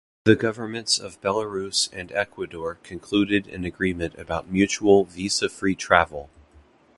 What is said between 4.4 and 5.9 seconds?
mutual visa-free